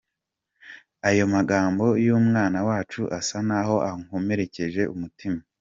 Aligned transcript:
Ayo 1.09 1.23
magambo 1.35 1.85
y’umwana 2.05 2.57
wacu 2.67 3.01
asa 3.19 3.37
n’aho 3.47 3.75
ankomerekeje 3.89 4.81
umutima. 4.95 5.41